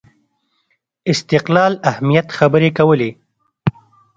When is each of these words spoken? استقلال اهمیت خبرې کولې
استقلال 1.11 1.73
اهمیت 1.91 2.27
خبرې 2.37 2.69
کولې 2.77 3.11